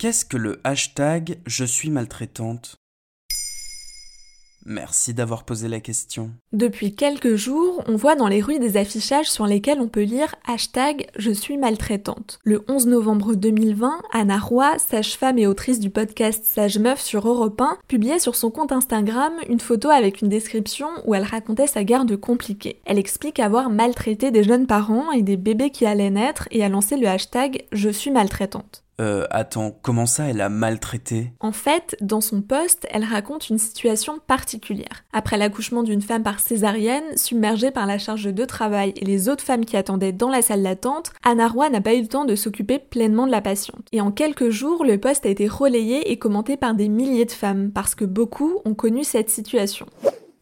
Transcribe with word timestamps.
Qu'est-ce 0.00 0.24
que 0.24 0.38
le 0.38 0.62
hashtag 0.64 1.36
je 1.44 1.62
suis 1.62 1.90
maltraitante 1.90 2.76
Merci 4.64 5.12
d'avoir 5.12 5.44
posé 5.44 5.68
la 5.68 5.80
question. 5.80 6.30
Depuis 6.54 6.94
quelques 6.94 7.34
jours, 7.34 7.84
on 7.86 7.96
voit 7.96 8.16
dans 8.16 8.26
les 8.26 8.40
rues 8.40 8.58
des 8.58 8.78
affichages 8.78 9.30
sur 9.30 9.46
lesquels 9.46 9.78
on 9.78 9.88
peut 9.88 10.04
lire 10.04 10.34
hashtag 10.46 11.06
je 11.16 11.30
suis 11.30 11.58
maltraitante. 11.58 12.38
Le 12.44 12.64
11 12.66 12.86
novembre 12.86 13.34
2020, 13.34 14.00
Anna 14.10 14.38
Roy, 14.38 14.78
sage-femme 14.78 15.36
et 15.36 15.46
autrice 15.46 15.80
du 15.80 15.90
podcast 15.90 16.46
Sage 16.46 16.78
Meuf 16.78 17.02
sur 17.02 17.28
Europe 17.28 17.60
1, 17.60 17.76
publiait 17.86 18.18
sur 18.18 18.36
son 18.36 18.50
compte 18.50 18.72
Instagram 18.72 19.34
une 19.50 19.60
photo 19.60 19.90
avec 19.90 20.22
une 20.22 20.30
description 20.30 20.88
où 21.04 21.14
elle 21.14 21.24
racontait 21.24 21.66
sa 21.66 21.84
garde 21.84 22.16
compliquée. 22.16 22.80
Elle 22.86 22.98
explique 22.98 23.38
avoir 23.38 23.68
maltraité 23.68 24.30
des 24.30 24.44
jeunes 24.44 24.66
parents 24.66 25.12
et 25.12 25.20
des 25.20 25.36
bébés 25.36 25.68
qui 25.68 25.84
allaient 25.84 26.08
naître 26.08 26.48
et 26.52 26.64
a 26.64 26.70
lancé 26.70 26.96
le 26.96 27.06
hashtag 27.06 27.66
je 27.72 27.90
suis 27.90 28.10
maltraitante. 28.10 28.82
Euh, 29.00 29.26
attends, 29.30 29.74
comment 29.80 30.04
ça 30.04 30.24
elle 30.24 30.42
a 30.42 30.50
maltraité? 30.50 31.32
En 31.40 31.52
fait, 31.52 31.96
dans 32.02 32.20
son 32.20 32.42
poste, 32.42 32.86
elle 32.90 33.04
raconte 33.04 33.48
une 33.48 33.58
situation 33.58 34.18
particulière. 34.26 35.04
Après 35.14 35.38
l'accouchement 35.38 35.82
d'une 35.82 36.02
femme 36.02 36.22
par 36.22 36.38
césarienne, 36.38 37.16
submergée 37.16 37.70
par 37.70 37.86
la 37.86 37.98
charge 37.98 38.24
de 38.24 38.44
travail 38.44 38.92
et 38.96 39.04
les 39.06 39.30
autres 39.30 39.42
femmes 39.42 39.64
qui 39.64 39.78
attendaient 39.78 40.12
dans 40.12 40.28
la 40.28 40.42
salle 40.42 40.62
d'attente, 40.62 41.12
Anna 41.24 41.48
Roy 41.48 41.70
n'a 41.70 41.80
pas 41.80 41.94
eu 41.94 42.02
le 42.02 42.08
temps 42.08 42.26
de 42.26 42.34
s'occuper 42.34 42.78
pleinement 42.78 43.26
de 43.26 43.32
la 43.32 43.40
patiente. 43.40 43.86
Et 43.92 44.02
en 44.02 44.12
quelques 44.12 44.50
jours, 44.50 44.84
le 44.84 44.98
poste 44.98 45.24
a 45.24 45.30
été 45.30 45.48
relayé 45.48 46.12
et 46.12 46.18
commenté 46.18 46.58
par 46.58 46.74
des 46.74 46.88
milliers 46.88 47.24
de 47.24 47.32
femmes, 47.32 47.70
parce 47.72 47.94
que 47.94 48.04
beaucoup 48.04 48.60
ont 48.66 48.74
connu 48.74 49.02
cette 49.04 49.30
situation. 49.30 49.86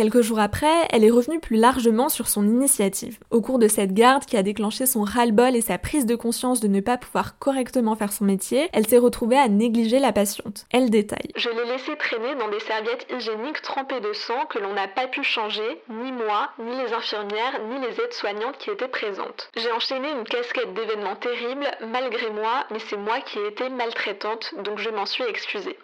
Quelques 0.00 0.22
jours 0.22 0.40
après, 0.40 0.88
elle 0.88 1.04
est 1.04 1.10
revenue 1.10 1.40
plus 1.40 1.58
largement 1.58 2.08
sur 2.08 2.26
son 2.26 2.48
initiative. 2.48 3.18
Au 3.30 3.42
cours 3.42 3.58
de 3.58 3.68
cette 3.68 3.92
garde 3.92 4.24
qui 4.24 4.38
a 4.38 4.42
déclenché 4.42 4.86
son 4.86 5.02
ras-le-bol 5.02 5.54
et 5.54 5.60
sa 5.60 5.76
prise 5.76 6.06
de 6.06 6.16
conscience 6.16 6.60
de 6.60 6.68
ne 6.68 6.80
pas 6.80 6.96
pouvoir 6.96 7.38
correctement 7.38 7.94
faire 7.96 8.10
son 8.10 8.24
métier, 8.24 8.70
elle 8.72 8.86
s'est 8.86 8.96
retrouvée 8.96 9.36
à 9.36 9.48
négliger 9.48 9.98
la 9.98 10.14
patiente. 10.14 10.64
Elle 10.72 10.88
détaille. 10.88 11.32
Je 11.36 11.50
l'ai 11.50 11.70
laissé 11.70 11.94
traîner 11.98 12.34
dans 12.36 12.48
des 12.48 12.60
serviettes 12.60 13.08
hygiéniques 13.14 13.60
trempées 13.60 14.00
de 14.00 14.14
sang 14.14 14.46
que 14.48 14.58
l'on 14.58 14.72
n'a 14.72 14.88
pas 14.88 15.06
pu 15.06 15.22
changer, 15.22 15.82
ni 15.90 16.12
moi, 16.12 16.48
ni 16.58 16.74
les 16.82 16.94
infirmières, 16.94 17.60
ni 17.68 17.86
les 17.86 18.02
aides-soignantes 18.02 18.56
qui 18.56 18.70
étaient 18.70 18.88
présentes. 18.88 19.50
J'ai 19.54 19.70
enchaîné 19.70 20.08
une 20.12 20.24
casquette 20.24 20.72
d'événements 20.72 21.16
terribles, 21.16 21.70
malgré 21.92 22.30
moi, 22.30 22.64
mais 22.70 22.78
c'est 22.78 22.96
moi 22.96 23.20
qui 23.20 23.38
ai 23.38 23.48
été 23.48 23.68
maltraitante, 23.68 24.54
donc 24.64 24.78
je 24.78 24.88
m'en 24.88 25.04
suis 25.04 25.24
excusée. 25.24 25.76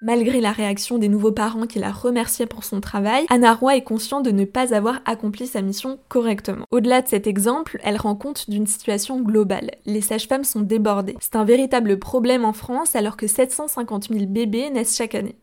Malgré 0.00 0.40
la 0.40 0.52
réaction 0.52 0.96
des 0.96 1.08
nouveaux 1.08 1.32
parents 1.32 1.66
qui 1.66 1.80
la 1.80 1.90
remerciaient 1.90 2.46
pour 2.46 2.62
son 2.62 2.80
travail, 2.80 3.26
Anna 3.30 3.52
Roy 3.52 3.78
est 3.78 3.82
consciente 3.82 4.24
de 4.24 4.30
ne 4.30 4.44
pas 4.44 4.72
avoir 4.72 5.00
accompli 5.06 5.48
sa 5.48 5.60
mission 5.60 5.98
correctement. 6.08 6.66
Au-delà 6.70 7.02
de 7.02 7.08
cet 7.08 7.26
exemple, 7.26 7.80
elle 7.82 7.96
rend 7.96 8.14
compte 8.14 8.48
d'une 8.48 8.68
situation 8.68 9.20
globale. 9.20 9.72
Les 9.86 10.00
sages-femmes 10.00 10.44
sont 10.44 10.60
débordées. 10.60 11.16
C'est 11.20 11.34
un 11.34 11.44
véritable 11.44 11.98
problème 11.98 12.44
en 12.44 12.52
France 12.52 12.94
alors 12.94 13.16
que 13.16 13.26
750 13.26 14.10
000 14.12 14.26
bébés 14.26 14.70
naissent 14.70 14.96
chaque 14.96 15.16
année. 15.16 15.34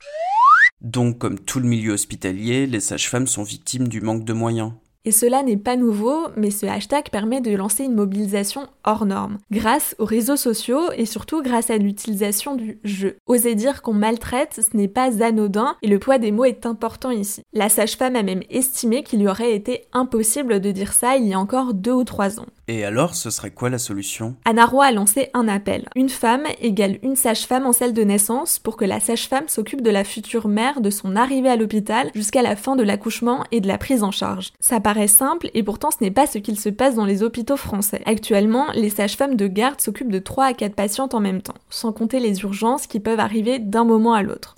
Donc, 0.80 1.18
comme 1.18 1.40
tout 1.40 1.60
le 1.60 1.68
milieu 1.68 1.92
hospitalier, 1.92 2.66
les 2.66 2.80
sages-femmes 2.80 3.28
sont 3.28 3.44
victimes 3.44 3.90
du 3.90 4.00
manque 4.00 4.24
de 4.24 4.34
moyens. 4.34 4.72
Et 5.06 5.12
cela 5.12 5.44
n'est 5.44 5.56
pas 5.56 5.76
nouveau, 5.76 6.28
mais 6.36 6.50
ce 6.50 6.66
hashtag 6.66 7.10
permet 7.12 7.40
de 7.40 7.56
lancer 7.56 7.84
une 7.84 7.94
mobilisation 7.94 8.68
hors 8.84 9.06
norme, 9.06 9.38
grâce 9.52 9.96
aux 10.00 10.06
réseaux 10.06 10.36
sociaux 10.36 10.92
et 10.98 11.06
surtout 11.06 11.44
grâce 11.44 11.70
à 11.70 11.78
l'utilisation 11.78 12.56
du 12.56 12.80
je. 12.84 13.10
Oser 13.28 13.54
dire 13.54 13.84
qu'on 13.84 13.94
maltraite, 13.94 14.60
ce 14.60 14.76
n'est 14.76 14.88
pas 14.88 15.24
anodin 15.24 15.76
et 15.84 15.88
le 15.88 16.00
poids 16.00 16.18
des 16.18 16.32
mots 16.32 16.46
est 16.46 16.66
important 16.66 17.12
ici. 17.12 17.44
La 17.54 17.70
sage-femme 17.70 18.16
a 18.16 18.24
même 18.24 18.44
estimé 18.50 19.04
qu'il 19.04 19.20
lui 19.20 19.28
aurait 19.28 19.56
été 19.56 19.86
impossible 19.94 20.60
de 20.60 20.72
dire 20.72 20.94
ça 20.94 21.18
il 21.18 21.28
y 21.28 21.34
a 21.34 21.40
encore 21.40 21.74
deux 21.74 21.94
ou 21.94 22.04
trois 22.04 22.40
ans. 22.40 22.48
Et 22.68 22.84
alors, 22.84 23.14
ce 23.14 23.30
serait 23.30 23.52
quoi 23.52 23.70
la 23.70 23.78
solution? 23.78 24.36
Anna 24.44 24.66
Roy 24.66 24.86
a 24.86 24.92
lancé 24.92 25.30
un 25.36 25.48
appel. 25.48 25.88
Une 25.96 26.10
femme 26.10 26.46
égale 26.62 26.98
une 27.04 27.16
sage-femme 27.16 27.68
en 27.68 27.74
salle 27.74 27.94
de 27.94 28.04
naissance 28.04 28.58
pour 28.58 28.76
que 28.76 28.86
la 28.86 29.00
sage-femme 29.00 29.48
s'occupe 29.48 29.84
de 29.84 29.92
la 29.92 30.04
future 30.04 30.48
mère 30.48 30.82
de 30.82 30.90
son 30.90 31.16
arrivée 31.16 31.50
à 31.50 31.58
l'hôpital 31.58 32.10
jusqu'à 32.16 32.42
la 32.42 32.56
fin 32.56 32.76
de 32.76 32.82
l'accouchement 32.82 33.44
et 33.52 33.62
de 33.62 33.68
la 33.68 33.78
prise 33.78 34.02
en 34.02 34.12
charge. 34.12 34.52
Ça 34.60 34.80
simple 35.08 35.50
et 35.54 35.64
pourtant 35.64 35.90
ce 35.92 36.04
n'est 36.04 36.12
pas 36.12 36.28
ce 36.28 36.38
qu'il 36.38 36.60
se 36.60 36.70
passe 36.70 36.96
dans 36.96 37.06
les 37.06 37.24
hôpitaux 37.24 37.58
français. 37.58 38.02
Actuellement, 38.06 38.66
les 38.74 38.90
sages-femmes 38.90 39.36
de 39.36 39.48
garde 39.48 39.82
s'occupent 39.82 40.12
de 40.12 40.20
3 40.20 40.46
à 40.46 40.54
4 40.54 40.76
patientes 40.76 41.14
en 41.14 41.20
même 41.20 41.42
temps, 41.42 41.56
sans 41.70 41.92
compter 41.92 42.20
les 42.20 42.42
urgences 42.42 42.88
qui 42.88 43.00
peuvent 43.00 43.20
arriver 43.20 43.60
d'un 43.60 43.84
moment 43.84 44.14
à 44.14 44.24
l'autre. 44.24 44.56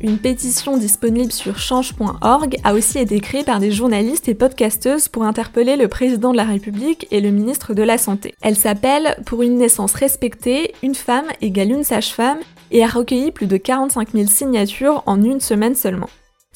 Une 0.00 0.18
pétition 0.18 0.76
disponible 0.76 1.32
sur 1.32 1.58
change.org 1.58 2.56
a 2.62 2.74
aussi 2.74 2.98
été 2.98 3.18
créée 3.18 3.42
par 3.42 3.58
des 3.58 3.72
journalistes 3.72 4.28
et 4.28 4.34
podcasteuses 4.34 5.08
pour 5.08 5.24
interpeller 5.24 5.76
le 5.76 5.88
président 5.88 6.30
de 6.30 6.36
la 6.36 6.44
République 6.44 7.08
et 7.10 7.20
le 7.20 7.30
ministre 7.30 7.74
de 7.74 7.82
la 7.82 7.98
Santé. 7.98 8.34
Elle 8.40 8.54
s'appelle 8.54 9.16
Pour 9.26 9.42
une 9.42 9.56
naissance 9.56 9.94
respectée, 9.94 10.72
une 10.84 10.94
femme 10.94 11.26
égale 11.40 11.72
une 11.72 11.84
sage-femme 11.84 12.38
et 12.70 12.84
a 12.84 12.86
recueilli 12.86 13.32
plus 13.32 13.46
de 13.46 13.56
45 13.56 14.12
000 14.12 14.26
signatures 14.28 15.02
en 15.06 15.20
une 15.22 15.40
semaine 15.40 15.74
seulement. 15.74 16.08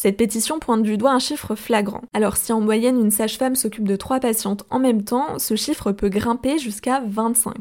Cette 0.02 0.16
pétition 0.16 0.58
pointe 0.58 0.82
du 0.82 0.96
doigt 0.96 1.12
un 1.12 1.20
chiffre 1.20 1.54
flagrant. 1.54 2.02
Alors 2.12 2.36
si 2.36 2.52
en 2.52 2.60
moyenne 2.60 2.98
une 2.98 3.12
sage-femme 3.12 3.54
s'occupe 3.54 3.86
de 3.86 3.94
3 3.94 4.18
patientes 4.18 4.64
en 4.68 4.80
même 4.80 5.04
temps, 5.04 5.38
ce 5.38 5.54
chiffre 5.54 5.92
peut 5.92 6.08
grimper 6.08 6.58
jusqu'à 6.58 7.04
25. 7.06 7.54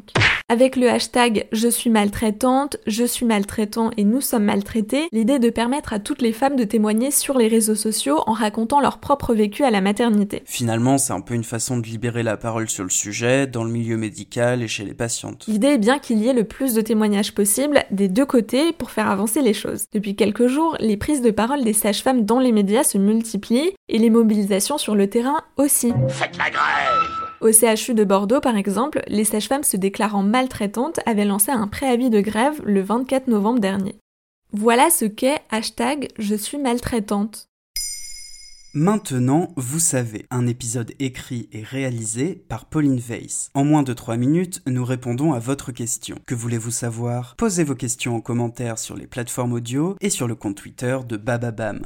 Avec 0.51 0.75
le 0.75 0.89
hashtag 0.89 1.47
je 1.53 1.69
suis 1.69 1.89
maltraitante, 1.89 2.75
je 2.85 3.06
suis 3.06 3.25
maltraitant 3.25 3.89
et 3.95 4.03
nous 4.03 4.19
sommes 4.19 4.44
maltraités, 4.44 5.07
l'idée 5.13 5.35
est 5.35 5.39
de 5.39 5.50
permettre 5.50 5.94
à 5.94 6.00
toutes 6.00 6.22
les 6.22 6.34
femmes 6.34 6.57
de 6.57 6.66
témoigner 6.66 7.09
sur 7.09 7.38
les 7.38 7.47
réseaux 7.47 7.73
sociaux 7.73 8.19
en 8.25 8.34
racontant 8.34 8.81
leur 8.81 8.97
propre 8.97 9.34
vécu 9.34 9.63
à 9.63 9.72
la 9.72 9.79
maternité. 9.79 10.44
Finalement, 10.45 10.97
c'est 10.97 11.13
un 11.13 11.22
peu 11.22 11.35
une 11.35 11.45
façon 11.45 11.78
de 11.78 11.88
libérer 11.88 12.22
la 12.22 12.35
parole 12.35 12.69
sur 12.69 12.84
le 12.84 12.90
sujet 12.90 13.47
dans 13.47 13.63
le 13.63 13.72
milieu 13.72 13.95
médical 13.95 14.61
et 14.61 14.67
chez 14.67 14.84
les 14.84 14.94
patientes. 14.94 15.45
L'idée 15.47 15.69
est 15.69 15.78
bien 15.78 16.00
qu'il 16.00 16.19
y 16.19 16.28
ait 16.28 16.34
le 16.34 16.44
plus 16.44 16.73
de 16.73 16.81
témoignages 16.81 17.34
possible 17.34 17.85
des 17.90 18.09
deux 18.09 18.25
côtés 18.25 18.73
pour 18.73 18.91
faire 18.91 19.09
avancer 19.09 19.41
les 19.41 19.53
choses. 19.53 19.85
Depuis 19.94 20.17
quelques 20.17 20.47
jours, 20.47 20.75
les 20.81 20.97
prises 20.97 21.22
de 21.22 21.31
parole 21.31 21.63
des 21.63 21.72
sages-femmes 21.72 22.25
dans 22.25 22.40
les 22.40 22.51
médias 22.51 22.84
se 22.84 22.97
multiplient 22.97 23.72
et 23.88 23.97
les 23.97 24.09
mobilisations 24.09 24.78
sur 24.78 24.95
le 24.95 25.09
terrain 25.09 25.44
aussi. 25.56 25.94
Faites 26.09 26.38
la 26.38 26.50
grève 26.50 27.21
Au 27.41 27.52
CHU 27.52 27.96
de 27.96 28.03
Bordeaux, 28.03 28.40
par 28.40 28.56
exemple, 28.56 29.02
les 29.07 29.24
sages-femmes 29.24 29.63
se 29.63 29.75
déclarant 29.75 30.22
maltraitantes 30.22 31.00
avaient 31.07 31.25
lancé 31.25 31.50
un 31.50 31.68
préavis 31.68 32.12
de 32.12 32.22
grève 32.22 32.62
le 32.63 32.81
24 32.81 33.28
novembre 33.28 33.59
dernier. 33.59 33.96
Voilà 34.53 34.91
ce 34.91 35.06
qu'est 35.06 35.40
hashtag 35.50 36.09
je 36.19 36.35
suis 36.35 36.59
maltraitante. 36.59 37.47
Maintenant, 38.75 39.53
vous 39.57 39.79
savez, 39.79 40.28
un 40.29 40.46
épisode 40.46 40.94
écrit 41.00 41.50
et 41.52 41.63
réalisé 41.63 42.35
par 42.47 42.66
Pauline 42.66 43.00
Weiss. 43.00 43.50
En 43.56 43.66
moins 43.66 43.84
de 43.84 43.94
3 43.94 44.18
minutes, 44.18 44.62
nous 44.68 44.85
répondons 44.85 45.34
à 45.34 45.40
votre 45.40 45.72
question. 45.72 46.18
Que 46.28 46.35
voulez-vous 46.35 46.72
savoir? 46.72 47.35
Posez 47.38 47.63
vos 47.63 47.75
questions 47.75 48.16
en 48.16 48.22
commentaire 48.22 48.78
sur 48.78 48.96
les 48.96 49.08
plateformes 49.08 49.53
audio 49.53 49.96
et 50.00 50.12
sur 50.12 50.28
le 50.28 50.35
compte 50.35 50.58
Twitter 50.58 51.00
de 51.09 51.18
Bababam. 51.18 51.81